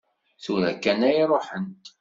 [0.43, 1.85] Tura kan ay ruḥent.